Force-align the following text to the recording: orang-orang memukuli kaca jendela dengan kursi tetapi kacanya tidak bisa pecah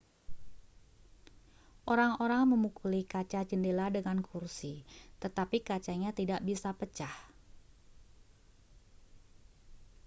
orang-orang 1.93 2.43
memukuli 2.51 3.01
kaca 3.13 3.41
jendela 3.49 3.87
dengan 3.97 4.17
kursi 4.29 4.73
tetapi 5.23 5.57
kacanya 5.69 6.09
tidak 6.19 6.39
bisa 6.47 6.69
pecah 6.73 7.13